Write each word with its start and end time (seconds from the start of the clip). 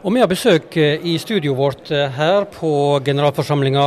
Og 0.00 0.14
Vi 0.14 0.20
har 0.22 0.28
besøk 0.30 0.76
eh, 0.80 1.02
i 1.04 1.18
studioet 1.20 1.58
vårt 1.58 1.90
eh, 1.92 2.08
her 2.16 2.46
på 2.48 2.70
generalforsamlinga. 3.04 3.82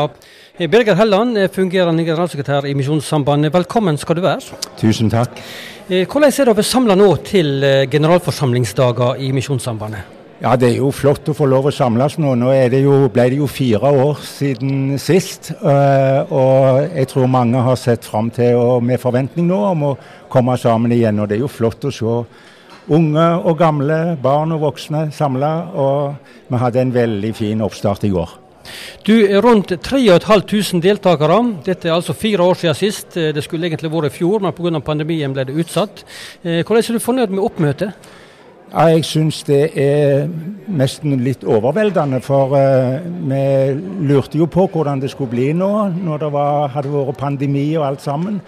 Eh, 0.60 0.70
Birger 0.70 0.94
Helland, 0.94 1.40
fungerende 1.50 2.06
generalsekretær 2.06 2.68
i 2.70 2.76
Misjonssambandet. 2.78 3.50
Velkommen 3.54 3.98
skal 3.98 4.20
du 4.20 4.22
være. 4.22 4.60
Tusen 4.78 5.10
takk. 5.10 5.42
Hvordan 5.90 6.30
er 6.30 6.46
det 6.46 6.54
være 6.60 6.68
samla 6.70 6.96
nå 6.96 7.08
til 7.26 7.66
generalforsamlingsdager 7.90 9.26
i 9.26 9.32
Misjonssambandet? 9.34 10.22
Ja, 10.44 10.56
Det 10.56 10.70
er 10.70 10.78
jo 10.78 10.92
flott 10.92 11.28
å 11.30 11.34
få 11.34 11.48
lov 11.50 11.72
å 11.72 11.74
samles 11.74 12.20
nå. 12.22 12.36
Nå 12.38 12.54
det 12.70 12.84
jo, 12.84 13.10
ble 13.10 13.30
det 13.32 13.42
jo 13.42 13.50
fire 13.50 13.90
år 13.90 14.22
siden 14.22 15.00
sist. 15.00 15.52
Og 15.64 16.94
jeg 16.94 17.10
tror 17.10 17.28
mange 17.32 17.58
har 17.58 17.76
sett 17.76 18.06
fram 18.06 18.30
til, 18.30 18.54
og 18.56 18.84
med 18.84 19.02
forventning 19.02 19.48
nå, 19.50 19.60
om 19.72 19.86
å 19.90 19.94
komme 20.30 20.58
sammen 20.62 20.94
igjen. 20.94 21.20
Og 21.20 21.30
det 21.30 21.40
er 21.40 21.48
jo 21.48 21.52
flott 21.52 21.90
å 21.90 21.92
se 21.92 22.18
unge 22.88 23.26
og 23.44 23.58
gamle, 23.60 24.18
barn 24.22 24.56
og 24.56 24.64
voksne 24.68 25.08
samla. 25.16 25.52
Og 25.74 26.16
vi 26.50 26.62
hadde 26.62 26.82
en 26.82 26.96
veldig 26.96 27.36
fin 27.36 27.62
oppstart 27.64 28.08
i 28.08 28.14
går. 28.14 28.40
Du 29.04 29.14
rundt 29.44 29.74
3500 29.84 30.82
deltakere. 30.84 31.40
Dette 31.66 31.90
er 31.90 31.98
altså 31.98 32.16
fire 32.16 32.44
år 32.44 32.60
siden 32.60 32.80
sist. 32.80 33.16
Det 33.16 33.44
skulle 33.44 33.68
egentlig 33.68 33.92
vært 33.92 34.14
i 34.14 34.18
fjor, 34.18 34.40
men 34.40 34.56
pga. 34.56 34.80
pandemien 34.80 35.34
ble 35.34 35.46
det 35.46 35.56
utsatt. 35.56 36.06
Eh, 36.44 36.64
hvordan 36.64 36.84
er 36.84 36.94
du 36.94 37.04
fornøyd 37.04 37.34
med 37.34 37.44
oppmøtet? 37.44 38.12
Ja, 38.74 38.88
jeg 38.90 39.04
syns 39.06 39.44
det 39.46 39.78
er 39.78 40.24
nesten 40.74 41.20
litt 41.22 41.44
overveldende. 41.46 42.18
For 42.26 42.56
uh, 42.58 43.04
vi 43.30 43.44
lurte 44.10 44.40
jo 44.40 44.48
på 44.50 44.66
hvordan 44.66 45.04
det 45.04 45.12
skulle 45.14 45.30
bli 45.30 45.52
nå, 45.54 45.70
når 45.94 46.24
det 46.24 46.30
var, 46.34 46.72
hadde 46.74 46.94
vært 46.96 47.20
pandemi 47.20 47.68
og 47.78 47.86
alt 47.92 48.02
sammen. 48.02 48.40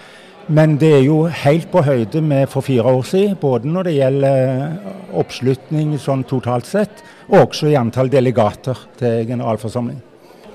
Men 0.48 0.76
det 0.77 0.91
er 0.94 1.04
jo 1.08 1.23
helt 1.26 1.72
på 1.72 1.81
høyde 1.81 2.22
med 2.22 2.49
for 2.52 2.62
fire 2.62 2.85
år 2.85 3.05
siden, 3.09 3.38
både 3.41 3.70
når 3.72 3.88
det 3.88 3.94
gjelder 3.95 5.13
oppslutning 5.18 5.95
sånn 5.98 6.21
totalt 6.30 6.70
sett, 6.70 7.02
og 7.31 7.48
også 7.48 7.71
i 7.71 7.80
antall 7.80 8.12
delegater 8.13 8.84
til 8.99 9.23
generalforsamling. 9.26 10.04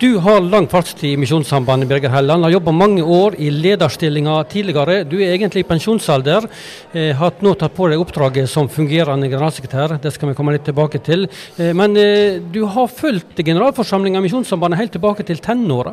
Du 0.00 0.14
har 0.22 0.38
lang 0.40 0.64
fartstid 0.70 1.10
i 1.10 1.16
Misjonssambandet, 1.20 1.88
Birger 1.91 2.12
Helland. 2.14 2.47
Har 2.47 2.55
jobba 2.55 2.72
mange 2.72 3.02
år 3.05 3.34
i 3.36 3.50
lederstillinger 3.52 4.47
tidligere. 4.48 5.02
Du 5.05 5.19
er 5.19 5.34
egentlig 5.34 5.60
i 5.60 5.69
pensjonsalder. 5.69 6.47
Eh, 6.94 7.10
har 7.19 7.34
nå 7.44 7.52
tatt 7.60 7.75
på 7.77 7.91
deg 7.91 8.00
oppdraget 8.00 8.48
som 8.48 8.70
fungerende 8.72 9.28
generalsekretær. 9.28 9.98
Det 10.00 10.14
skal 10.14 10.30
vi 10.30 10.38
komme 10.38 10.54
litt 10.54 10.64
tilbake 10.64 11.02
til. 11.04 11.27
Eh, 11.58 11.75
men 11.77 11.98
eh, 12.00 12.38
du 12.41 12.62
har 12.64 12.88
fulgt 12.88 13.44
generalforsamlinga 13.44 14.22
i 14.22 14.28
Misjonssambandet 14.30 14.80
helt 14.80 14.97
tilbake 14.97 15.27
til 15.28 15.44
tenåra? 15.44 15.92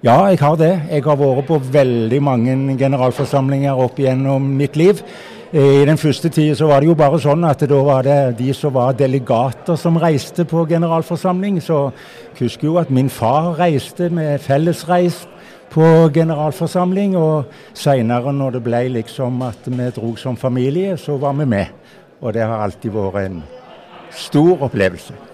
Ja, 0.00 0.30
jeg 0.32 0.38
har 0.40 0.54
det. 0.56 0.70
Jeg 0.88 1.02
har 1.04 1.16
vært 1.20 1.44
på 1.44 1.58
veldig 1.60 2.18
mange 2.24 2.54
generalforsamlinger 2.80 3.76
opp 3.84 3.98
gjennom 4.00 4.46
mitt 4.56 4.78
liv. 4.80 5.02
I 5.52 5.84
den 5.84 6.00
første 6.00 6.30
tida 6.32 6.54
så 6.56 6.70
var 6.70 6.80
det 6.80 6.88
jo 6.88 6.94
bare 6.96 7.18
sånn 7.20 7.44
at 7.44 7.60
da 7.68 7.82
var 7.84 8.08
det 8.08 8.38
de 8.38 8.48
som 8.56 8.72
var 8.72 8.96
delegater 8.96 9.76
som 9.76 10.00
reiste 10.00 10.46
på 10.48 10.64
generalforsamling. 10.72 11.60
Så 11.60 11.90
jeg 12.30 12.46
husker 12.46 12.70
jo 12.70 12.80
at 12.80 12.88
min 12.88 13.12
far 13.12 13.52
reiste 13.60 14.08
med 14.08 14.40
fellesreis 14.40 15.26
på 15.68 15.84
generalforsamling. 16.16 17.18
Og 17.20 17.52
seinere 17.76 18.32
når 18.32 18.56
det 18.56 18.66
ble 18.70 18.86
liksom 18.96 19.44
at 19.52 19.68
vi 19.68 19.92
dro 20.00 20.16
som 20.16 20.40
familie, 20.40 20.96
så 20.96 21.20
var 21.20 21.36
vi 21.36 21.52
med. 21.58 21.76
Og 22.24 22.32
det 22.32 22.48
har 22.48 22.64
alltid 22.64 22.96
vært 22.96 23.26
en 23.26 23.42
stor 24.16 24.64
opplevelse. 24.64 25.26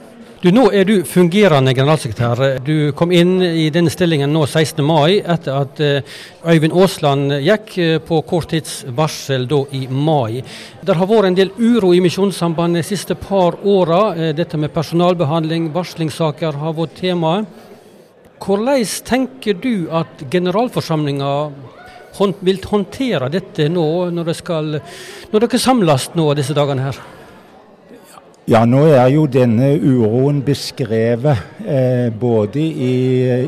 Du, 0.46 0.52
Nå 0.54 0.68
er 0.70 0.84
du 0.86 1.00
fungerende 1.02 1.72
generalsekretær. 1.74 2.60
Du 2.62 2.92
kom 2.94 3.10
inn 3.10 3.40
i 3.42 3.64
denne 3.74 3.90
stillingen 3.90 4.30
nå 4.30 4.44
16. 4.46 4.78
mai, 4.86 5.16
etter 5.18 5.56
at 5.58 5.80
eh, 5.82 6.12
Øyvind 6.46 6.76
Aasland 6.78 7.34
gikk 7.42 7.72
eh, 7.82 7.94
på 7.98 8.20
kort 8.30 8.52
tids 8.52 8.76
varsel 8.94 9.48
da 9.50 9.58
i 9.74 9.88
mai. 9.90 10.44
Det 10.86 10.94
har 11.00 11.10
vært 11.10 11.32
en 11.32 11.38
del 11.40 11.50
uro 11.58 11.90
i 11.90 11.98
Misjonssambandet 12.04 12.84
de 12.84 12.90
siste 12.92 13.16
par 13.18 13.58
åra. 13.66 13.98
Eh, 14.14 14.30
dette 14.38 14.54
med 14.62 14.70
personalbehandling, 14.76 15.72
varslingssaker 15.74 16.62
har 16.62 16.78
vært 16.78 16.94
temaet. 17.00 17.50
Hvordan 18.38 18.86
tenker 19.10 19.58
du 19.58 19.88
at 19.90 20.28
generalforsamlinga 20.30 21.34
vil 22.46 22.62
håndtere 22.70 23.34
dette 23.34 23.66
nå, 23.66 23.90
når, 24.14 24.30
det 24.30 24.38
skal, 24.44 24.78
når 25.34 25.48
dere 25.48 25.64
samles 25.66 26.12
nå 26.14 26.30
disse 26.38 26.54
dagene 26.54 26.86
her? 26.86 27.04
Ja, 28.46 28.60
nå 28.62 28.84
er 28.94 29.08
jo 29.10 29.24
denne 29.26 29.72
uroen 29.74 30.36
beskrevet 30.46 31.64
eh, 31.66 32.12
både 32.14 32.62
i 32.62 32.90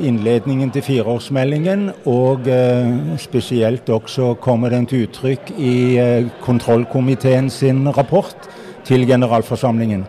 innledningen 0.09 0.72
til 0.75 0.82
fireårsmeldingen 0.82 1.84
og 2.10 2.48
eh, 2.50 3.14
spesielt 3.22 3.86
også 3.94 4.32
kommer 4.42 4.75
den 4.75 4.88
til 4.91 5.04
uttrykk 5.06 5.53
i 5.54 5.76
eh, 6.03 6.26
kontrollkomiteen 6.42 7.47
sin 7.47 7.86
rapport 7.94 8.50
til 8.88 9.06
generalforsamlingen. 9.06 10.03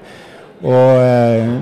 Og 0.66 1.06
eh, 1.06 1.54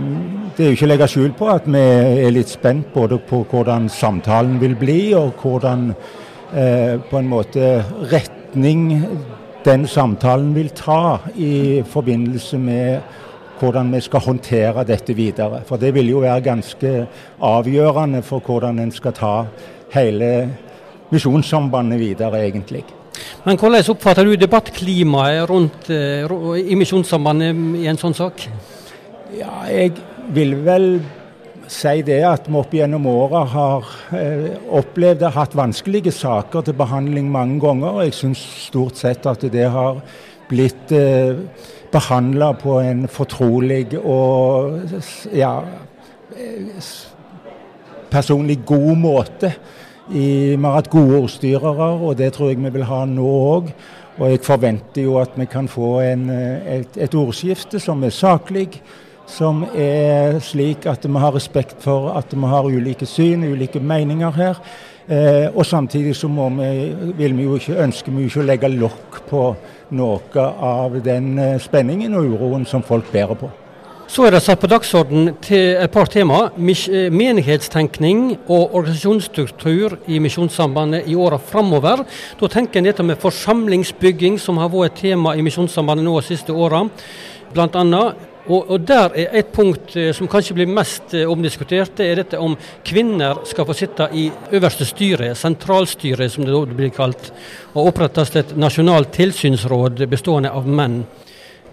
Det 0.55 0.63
er 0.63 0.71
jo 0.71 0.77
ikke 0.77 0.88
å 0.88 0.94
legge 0.94 1.11
skjul 1.11 1.35
på 1.35 1.49
at 1.51 1.67
vi 1.67 1.83
er 1.83 2.31
litt 2.31 2.55
spent 2.55 2.94
både 2.95 3.19
på 3.27 3.41
hvordan 3.51 3.91
samtalen 3.91 4.55
vil 4.63 4.79
bli, 4.79 5.01
og 5.19 5.35
hvordan 5.44 5.89
eh, 5.91 6.95
på 7.11 7.19
en 7.19 7.27
måte 7.35 7.75
retning 8.07 8.88
den 9.67 9.88
samtalen 9.88 10.53
vil 10.55 10.69
ta 10.75 11.17
i 11.35 11.83
forbindelse 11.85 12.57
med 12.57 13.00
hvordan 13.59 13.89
vi 13.91 14.01
skal 14.05 14.23
håndtere 14.23 14.85
dette 14.88 15.16
videre. 15.17 15.61
For 15.67 15.81
det 15.81 15.94
vil 15.95 16.11
jo 16.13 16.22
være 16.23 16.45
ganske 16.45 16.91
avgjørende 17.44 18.22
for 18.23 18.44
hvordan 18.45 18.79
en 18.79 18.94
skal 18.95 19.16
ta 19.17 19.33
hele 19.95 20.31
Misjonssambandet 21.07 22.00
videre, 22.00 22.41
egentlig. 22.44 22.83
Men 23.45 23.57
hvordan 23.57 23.83
oppfatter 23.94 24.27
du 24.27 24.35
debattklimaet 24.35 25.50
rundt 25.50 25.88
uh, 25.89 26.57
i 26.59 26.75
Misjonssambandet 26.75 27.56
i 27.79 27.88
en 27.88 28.00
sånn 28.00 28.16
sak? 28.17 28.44
Ja, 29.38 29.63
jeg 29.72 29.95
vil 30.35 30.57
vel 30.66 30.89
si 31.72 32.01
det 32.07 32.22
at 32.28 32.47
vi 32.47 32.55
opp 32.59 32.73
gjennom 32.73 33.07
åra 33.11 33.44
har 33.51 33.89
eh, 34.16 34.53
opplevd 34.79 35.25
og 35.28 35.35
hatt 35.35 35.55
vanskelige 35.57 36.13
saker 36.16 36.66
til 36.67 36.78
behandling 36.79 37.29
mange 37.31 37.59
ganger. 37.63 38.01
Jeg 38.05 38.16
syns 38.16 38.44
stort 38.67 39.00
sett 39.00 39.28
at 39.29 39.44
det 39.51 39.67
har 39.73 40.00
blitt 40.47 40.94
eh, 40.95 41.35
behandla 41.91 42.53
på 42.59 42.79
en 42.83 43.06
fortrolig 43.11 43.97
og 44.00 44.79
ja, 45.35 45.53
eh, 46.35 46.88
personlig 48.11 48.61
god 48.66 48.94
måte. 49.01 49.51
Vi 50.07 50.56
har 50.56 50.77
hatt 50.77 50.91
gode 50.91 51.19
ordstyrere, 51.25 51.89
og 52.00 52.16
det 52.19 52.31
tror 52.35 52.53
jeg 52.53 52.61
vi 52.63 52.72
vil 52.77 52.88
ha 52.88 53.03
nå 53.09 53.27
òg. 53.27 53.73
Og 54.17 54.31
jeg 54.31 54.41
forventer 54.41 55.03
jo 55.03 55.19
at 55.22 55.35
vi 55.38 55.45
kan 55.45 55.67
få 55.69 56.00
en, 56.01 56.29
eh, 56.33 56.79
et, 56.79 56.97
et 56.97 57.16
ordskifte 57.16 57.79
som 57.79 58.03
er 58.03 58.16
saklig 58.16 58.81
som 59.27 59.65
er 59.75 60.39
slik 60.43 60.88
at 60.88 61.05
vi 61.05 61.19
har 61.19 61.35
respekt 61.35 61.81
for 61.83 62.13
at 62.15 62.31
vi 62.31 62.51
har 62.53 62.67
ulike 62.67 63.05
syn, 63.05 63.43
ulike 63.43 63.79
meninger 63.79 64.31
her. 64.31 64.61
Eh, 65.07 65.47
og 65.55 65.65
samtidig 65.65 66.15
så 66.15 66.27
vi, 66.27 66.95
vil 67.15 67.38
vi 67.38 67.43
jo 67.43 67.55
ikke, 67.55 67.77
ønsker 67.83 68.11
vi 68.11 68.25
jo 68.25 68.31
ikke 68.31 68.41
å 68.41 68.47
legge 68.47 68.73
lokk 68.73 69.21
på 69.29 69.43
noe 69.95 70.49
av 70.71 70.97
den 71.03 71.38
eh, 71.39 71.55
spenningen 71.63 72.15
og 72.15 72.33
uroen 72.33 72.67
som 72.67 72.83
folk 72.83 73.07
bærer 73.11 73.39
på. 73.39 73.51
Så 74.07 74.23
er 74.23 74.31
det 74.31 74.39
satt 74.43 74.61
på 74.63 74.69
dagsorden 74.71 75.33
til 75.44 75.75
et 75.83 75.91
par 75.91 76.07
tema. 76.07 76.49
Eh, 76.55 77.07
menighetstenkning 77.11 78.38
og 78.47 78.75
organisasjonsstruktur 78.75 79.97
i 80.07 80.19
Misjonssambandet 80.23 81.07
i 81.07 81.15
åra 81.15 81.39
framover. 81.39 82.05
Da 82.39 82.47
tenker 82.47 82.79
en 82.79 82.88
dette 82.88 83.03
med 83.03 83.19
forsamlingsbygging, 83.19 84.39
som 84.39 84.59
har 84.63 84.71
vært 84.71 84.95
et 84.95 85.01
tema 85.09 85.35
i 85.35 85.44
Misjonssambandet 85.44 86.07
nå 86.07 86.19
de 86.19 86.27
siste 86.33 86.55
åra. 86.55 86.85
Annet 87.55 88.15
og, 88.47 88.69
og, 88.71 88.79
Der 88.87 89.11
er 89.15 89.33
et 89.35 89.51
punkt 89.51 89.95
eh, 89.95 90.13
som 90.15 90.29
kanskje 90.31 90.55
blir 90.55 90.69
mest 90.71 91.13
eh, 91.13 91.27
omdiskutert, 91.29 91.97
det 91.97 92.07
er 92.07 92.21
dette 92.21 92.39
om 92.39 92.55
kvinner 92.87 93.41
skal 93.47 93.67
få 93.67 93.75
sitte 93.75 94.07
i 94.15 94.29
øverste 94.55 94.87
styre, 94.87 95.33
sentralstyret 95.35 96.31
som 96.31 96.47
det 96.47 96.77
blir 96.77 96.93
kalt, 96.95 97.31
og 97.73 97.91
opprettes 97.91 98.35
et 98.39 98.55
nasjonalt 98.55 99.11
tilsynsråd 99.17 100.05
bestående 100.07 100.53
av 100.55 100.67
menn. 100.67 101.01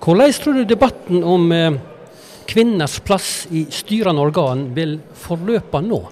Hvordan 0.03 0.35
tror 0.43 0.59
du 0.59 0.65
debatten 0.69 1.23
om 1.25 1.47
eh, 1.55 1.79
kvinners 2.51 2.99
plass 3.07 3.47
i 3.55 3.67
styrende 3.71 4.25
organ 4.25 4.67
vil 4.75 4.99
forløpe 5.15 5.81
nå? 5.81 6.03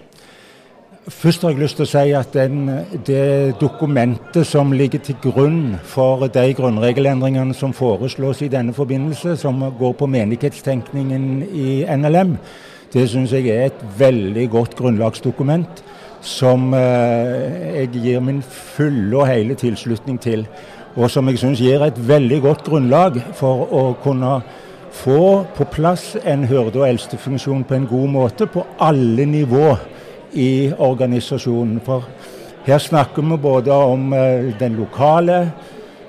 Først 1.09 1.43
har 1.43 1.51
jeg 1.51 1.59
lyst 1.59 1.81
til 1.81 1.83
å 1.83 1.91
si 1.91 2.11
at 2.15 2.35
den, 2.37 2.69
det 3.03 3.57
dokumentet 3.59 4.47
som 4.47 4.71
ligger 4.71 5.01
til 5.03 5.17
grunn 5.19 5.75
for 5.83 6.29
de 6.31 6.45
grunnregelendringene 6.55 7.57
som 7.59 7.73
foreslås 7.75 8.45
i 8.47 8.51
denne 8.53 8.71
forbindelse, 8.73 9.35
som 9.37 9.59
går 9.79 9.97
på 9.99 10.07
menighetstenkningen 10.07 11.25
i 11.43 11.83
NLM, 11.91 12.37
det 12.95 13.09
syns 13.11 13.35
jeg 13.35 13.51
er 13.51 13.73
et 13.73 13.83
veldig 13.99 14.47
godt 14.53 14.77
grunnlagsdokument 14.79 15.83
som 16.23 16.71
eh, 16.79 17.81
jeg 17.81 17.91
gir 17.97 18.23
min 18.23 18.39
fulle 18.47 19.25
og 19.25 19.27
hele 19.27 19.59
tilslutning 19.59 20.21
til. 20.23 20.47
Og 20.95 21.11
som 21.11 21.27
jeg 21.27 21.41
syns 21.43 21.65
gir 21.65 21.83
et 21.83 21.99
veldig 21.99 22.39
godt 22.45 22.63
grunnlag 22.69 23.19
for 23.35 23.67
å 23.75 23.89
kunne 24.05 24.37
få 24.93 25.49
på 25.57 25.67
plass 25.73 26.13
en 26.23 26.47
hørde- 26.47 26.79
og 26.79 26.87
eldstefunksjon 26.93 27.67
på 27.67 27.75
en 27.75 27.91
god 27.91 28.15
måte 28.21 28.47
på 28.47 28.63
alle 28.79 29.27
nivåer 29.27 29.89
i 30.33 30.73
organisasjonen. 30.79 31.81
For 31.85 32.07
her 32.67 32.79
snakker 32.79 33.23
vi 33.23 33.37
både 33.37 33.73
om 33.73 34.13
eh, 34.13 34.53
den 34.59 34.77
lokale 34.79 35.51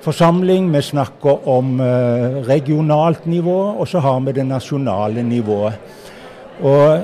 forsamling, 0.04 0.68
vi 0.72 0.82
snakker 0.82 1.48
om 1.48 1.80
eh, 1.80 2.40
regionalt 2.48 3.26
nivå, 3.26 3.58
og 3.80 3.88
så 3.88 3.98
har 4.04 4.20
vi 4.20 4.32
det 4.32 4.46
nasjonale 4.46 5.22
nivået. 5.22 5.74
Og 6.62 7.00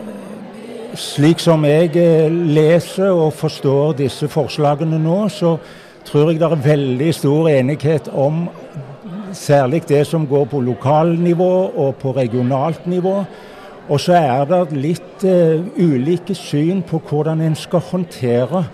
slik 0.94 1.40
som 1.40 1.64
jeg 1.64 1.96
eh, 1.96 2.30
leser 2.30 3.10
og 3.10 3.32
forstår 3.32 3.96
disse 4.02 4.28
forslagene 4.28 4.98
nå, 5.00 5.22
så 5.28 5.56
tror 6.04 6.30
jeg 6.30 6.40
det 6.40 6.50
er 6.50 6.66
veldig 6.66 7.14
stor 7.14 7.48
enighet 7.48 8.08
om 8.12 8.48
særlig 9.36 9.82
det 9.88 10.06
som 10.06 10.26
går 10.26 10.44
på 10.50 10.60
lokalnivå 10.60 11.70
og 11.76 11.94
på 12.02 12.12
regionalt 12.16 12.86
nivå. 12.86 13.20
Og 13.90 13.98
så 13.98 14.14
er 14.14 14.46
det 14.46 14.78
litt 14.78 15.24
uh, 15.26 15.58
ulike 15.76 16.34
syn 16.38 16.84
på 16.86 17.00
hvordan 17.10 17.42
en 17.42 17.56
skal 17.58 17.82
håndtere 17.90 18.64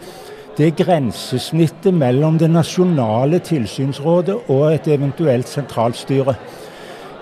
det 0.57 0.71
grensesnittet 0.77 1.93
mellom 1.93 2.39
det 2.41 2.49
nasjonale 2.53 3.41
tilsynsrådet 3.45 4.37
og 4.53 4.71
et 4.73 4.89
eventuelt 4.93 5.49
sentralstyre. 5.49 6.37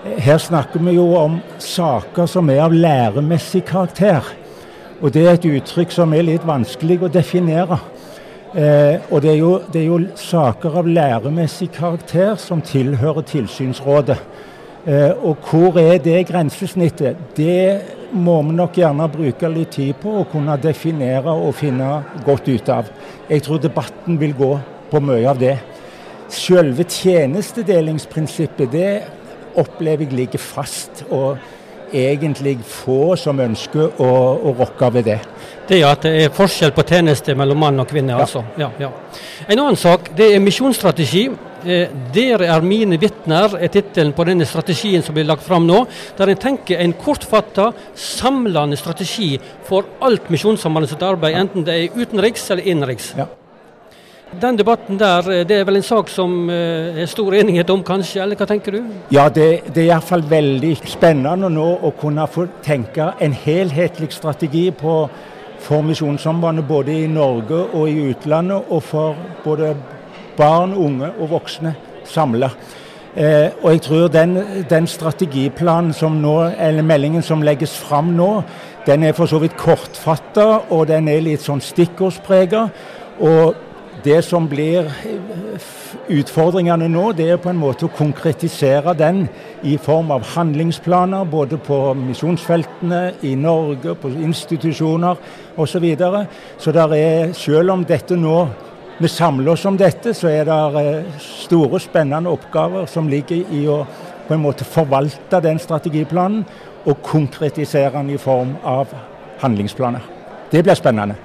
Her 0.05 0.37
snakker 0.37 0.83
vi 0.85 0.95
jo 0.95 1.07
om 1.17 1.39
saker 1.59 2.29
som 2.31 2.51
er 2.53 2.61
av 2.67 2.75
læremessig 2.75 3.63
karakter. 3.67 4.27
Og 5.01 5.11
det 5.11 5.25
er 5.25 5.35
et 5.35 5.47
uttrykk 5.49 5.91
som 5.91 6.13
er 6.15 6.27
litt 6.27 6.45
vanskelig 6.47 7.01
å 7.03 7.11
definere. 7.11 7.79
Eh, 8.55 9.01
og 9.11 9.19
det 9.23 9.33
er, 9.33 9.39
jo, 9.41 9.55
det 9.73 9.81
er, 9.81 9.87
jo, 9.89 9.97
saker 10.15 10.77
av 10.79 10.87
læremessig 10.87 11.73
karakter 11.75 12.37
som 12.39 12.61
tilhører 12.63 13.25
tilsynsrådet. 13.27 14.15
Eh, 14.85 15.11
og 15.25 15.41
hvor 15.41 15.79
er 15.81 15.97
det 15.97 16.27
grensesnittet? 16.29 17.17
Det 17.33 18.11
må 18.13 18.35
vi 18.45 18.53
nok 18.53 18.75
gjerne 18.77 19.07
bruke 19.09 19.49
litt 19.49 19.71
tid 19.73 19.97
på 19.97 20.11
å 20.19 20.27
kunne 20.29 20.53
definere 20.61 21.33
og 21.33 21.55
finne 21.57 22.03
godt 22.25 22.51
ut 22.51 22.69
av. 22.69 22.91
Jeg 23.25 23.41
tror 23.47 23.63
debatten 23.63 24.19
vil 24.21 24.35
gå 24.37 24.51
på 24.91 25.01
mye 25.01 25.25
av 25.31 25.41
det. 25.41 25.55
Selve 26.29 26.85
tjenestedelingsprinsippet 26.85 28.71
det 28.73 28.91
opplever 29.57 30.05
jeg 30.05 30.19
ligger 30.19 30.41
fast. 30.41 31.03
og 31.09 31.37
egentlig 31.95 32.57
få 32.67 33.15
som 33.19 33.39
ønsker 33.39 34.01
å, 34.01 34.11
å 34.37 34.53
rokke 34.57 34.91
ved 34.93 35.09
det. 35.09 35.19
Det 35.65 35.79
er 35.79 35.87
at 35.89 36.05
det 36.05 36.13
er 36.25 36.33
forskjell 36.33 36.73
på 36.75 36.85
tjeneste 36.85 37.33
mellom 37.37 37.63
mann 37.65 37.81
og 37.81 37.89
kvinne, 37.89 38.13
ja. 38.13 38.25
altså. 38.25 38.43
Ja, 38.59 38.69
ja. 38.79 38.91
En 39.47 39.59
annen 39.59 39.79
sak 39.79 40.11
det 40.17 40.29
er 40.35 40.43
misjonsstrategi. 40.43 41.25
Eh, 41.65 41.89
'Dere 42.13 42.45
er 42.53 42.61
mine 42.61 42.99
vitner' 43.01 43.55
er 43.57 43.71
tittelen 43.73 44.13
på 44.13 44.25
denne 44.27 44.45
strategien 44.45 45.01
som 45.01 45.15
blir 45.15 45.25
lagt 45.25 45.41
fram 45.43 45.65
nå. 45.65 45.85
Der 46.17 46.29
en 46.29 46.37
tenker 46.37 46.77
en 46.77 46.93
kortfatta, 46.93 47.71
samlende 47.95 48.77
strategi 48.77 49.39
for 49.65 49.87
alt 50.01 50.29
Misjonssambandets 50.29 51.01
arbeid, 51.01 51.39
enten 51.39 51.65
det 51.65 51.73
er 51.79 51.97
utenriks 51.97 52.51
eller 52.51 52.69
innenriks. 52.69 53.15
Ja. 53.17 53.25
Den 54.41 54.57
debatten 54.57 54.97
der, 54.99 55.31
eh, 55.31 55.45
det 55.47 55.59
er 55.59 55.63
vel 55.63 55.77
en 55.79 55.83
sak 55.83 56.09
som 56.09 56.49
eh, 56.49 57.01
er 57.01 57.05
stor 57.05 57.33
enighet 57.33 57.69
om, 57.69 57.83
kanskje? 57.83 58.21
Eller 58.23 58.35
hva 58.35 58.47
tenker 58.49 58.75
du? 58.75 58.81
Ja, 59.11 59.29
det, 59.29 59.73
det 59.73 59.83
er 59.83 59.93
iallfall 59.93 60.25
veldig 60.29 60.73
spennende 60.83 61.49
nå 61.49 61.67
å 61.81 61.93
kunne 61.99 62.25
få 62.27 62.47
tenke 62.65 63.13
en 63.19 63.33
helhetlig 63.45 64.11
strategi 64.11 64.71
på 64.75 64.97
for 65.65 65.81
Misjonssambandet 65.81 66.67
både 66.67 66.93
i 66.93 67.07
Norge 67.07 67.57
og 67.73 67.89
i 67.89 68.09
utlandet, 68.11 68.67
og 68.69 68.83
for 68.83 69.15
både 69.43 69.71
barn, 70.37 70.75
unge 70.77 71.09
og 71.19 71.31
voksne 71.31 71.73
samla. 72.05 72.49
Eh, 73.15 73.49
og 73.63 73.71
jeg 73.71 73.81
tror 73.81 74.07
den, 74.11 74.37
den 74.69 74.87
strategiplanen 74.87 75.93
som 75.95 76.19
nå, 76.21 76.35
eller 76.59 76.83
meldingen 76.83 77.23
som 77.23 77.41
legges 77.41 77.77
fram 77.79 78.11
nå, 78.17 78.29
den 78.85 79.07
er 79.07 79.15
for 79.17 79.31
så 79.31 79.39
vidt 79.41 79.55
kortfatta, 79.57 80.67
og 80.69 80.87
den 80.91 81.07
er 81.09 81.23
litt 81.23 81.41
sånn 81.41 81.63
stikkordsprega. 81.63 82.67
Og 83.23 83.55
det 84.03 84.19
som 84.25 84.47
blir 84.49 84.89
utfordringene 86.11 86.87
nå, 86.91 87.05
det 87.17 87.29
er 87.31 87.41
på 87.41 87.49
en 87.49 87.59
måte 87.59 87.87
å 87.87 87.93
konkretisere 87.95 88.93
den 88.97 89.23
i 89.63 89.77
form 89.81 90.11
av 90.13 90.25
handlingsplaner, 90.35 91.25
både 91.29 91.57
på 91.57 91.79
misjonsfeltene, 91.97 93.15
i 93.23 93.35
Norge, 93.39 93.95
på 93.95 94.11
institusjoner 94.11 95.17
osv. 95.55 95.71
Så, 95.75 95.79
videre. 95.83 96.25
så 96.57 96.71
er, 96.95 97.33
selv 97.33 97.71
om 97.71 97.83
dette 97.85 98.15
nå 98.15 98.37
vi 98.97 99.09
samler 99.11 99.51
oss 99.51 99.65
om 99.67 99.75
dette, 99.75 100.13
så 100.15 100.29
er 100.31 100.45
det 100.47 100.81
eh, 100.81 101.17
store, 101.19 101.81
spennende 101.83 102.31
oppgaver 102.31 102.87
som 102.87 103.09
ligger 103.11 103.51
i 103.51 103.65
å 103.67 103.81
på 104.25 104.33
en 104.33 104.41
måte 104.41 104.65
forvalte 104.65 105.41
den 105.43 105.59
strategiplanen 105.59 106.45
og 106.85 107.01
konkretisere 107.03 107.91
den 107.97 108.13
i 108.15 108.17
form 108.21 108.55
av 108.63 108.93
handlingsplaner. 109.41 110.01
Det 110.51 110.63
blir 110.63 110.79
spennende. 110.79 111.17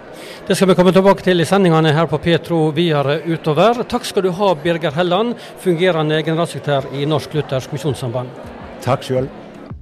Det 0.47 0.57
skal 0.57 0.71
vi 0.71 0.75
komme 0.79 0.93
tilbake 0.95 1.23
til 1.27 1.41
i 1.43 1.49
sendingene 1.49 1.93
her 1.95 2.09
på 2.11 2.19
Petro 2.23 2.63
videre 2.77 3.21
utover. 3.27 3.85
Takk 3.89 4.09
skal 4.09 4.27
du 4.27 4.33
ha, 4.37 4.55
Birger 4.55 4.97
Helland, 4.97 5.37
fungerende 5.63 6.23
generalsekretær 6.27 6.91
i 6.97 7.07
Norsk 7.09 7.37
Luthersk 7.39 7.77
Misjonssamband. 7.77 8.33
Takk 8.85 9.07
sjøl. 9.07 9.31